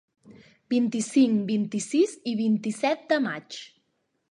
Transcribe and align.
Vint-i-cinc, 0.73 1.43
vint-i-sis 1.51 2.17
i 2.33 2.35
vint-i-set 2.41 3.07
de 3.15 3.23
maig. 3.29 3.63